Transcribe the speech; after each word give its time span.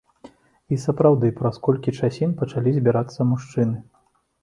І 0.75 0.79
сапраўды, 0.85 1.27
праз 1.43 1.61
колькі 1.69 1.95
часін 2.01 2.35
пачалі 2.43 2.77
збірацца 2.81 3.31
мужчыны. 3.33 3.83